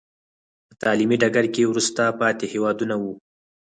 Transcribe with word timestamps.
په 0.67 0.73
تعلیمي 0.81 1.17
ډګر 1.21 1.45
کې 1.53 1.69
وروسته 1.71 2.01
پاتې 2.19 2.45
هېوادونه 2.53 2.95
وو. 3.01 3.11